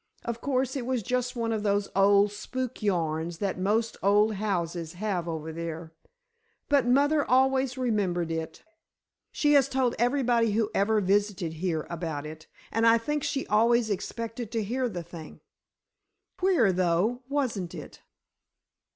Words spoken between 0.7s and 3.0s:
it was just one of those old spook